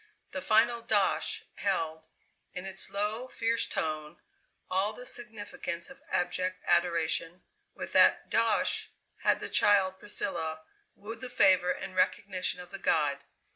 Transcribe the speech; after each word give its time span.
The 0.31 0.41
final 0.41 0.81
"dosh!" 0.81 1.43
held, 1.57 2.07
in 2.55 2.65
its 2.65 2.89
low, 2.89 3.27
fierce 3.27 3.67
tone, 3.67 4.19
all 4.67 4.93
the 4.93 5.05
significance 5.05 5.91
of 5.91 6.01
abject 6.09 6.63
adoration. 6.65 7.43
With 7.75 7.93
that 7.93 8.27
"dosh" 8.31 8.89
had 9.19 9.39
the 9.39 9.47
child 9.47 9.99
Priscilla 9.99 10.61
wooed 10.95 11.21
the 11.21 11.29
favour 11.29 11.69
and 11.69 11.95
recognition 11.95 12.59
of 12.59 12.71
the 12.71 12.79
god. 12.79 13.19